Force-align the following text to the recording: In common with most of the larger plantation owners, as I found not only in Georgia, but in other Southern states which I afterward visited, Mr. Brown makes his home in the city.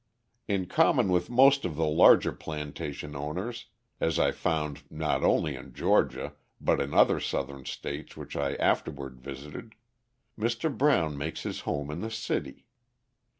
In 0.47 0.65
common 0.65 1.09
with 1.09 1.29
most 1.29 1.63
of 1.63 1.75
the 1.75 1.85
larger 1.85 2.31
plantation 2.31 3.15
owners, 3.15 3.67
as 3.99 4.17
I 4.17 4.31
found 4.31 4.81
not 4.89 5.23
only 5.23 5.55
in 5.55 5.73
Georgia, 5.75 6.33
but 6.59 6.81
in 6.81 6.91
other 6.91 7.19
Southern 7.19 7.65
states 7.65 8.17
which 8.17 8.35
I 8.35 8.55
afterward 8.55 9.21
visited, 9.21 9.75
Mr. 10.39 10.75
Brown 10.75 11.19
makes 11.19 11.43
his 11.43 11.59
home 11.69 11.91
in 11.91 12.01
the 12.01 12.09
city. 12.09 12.65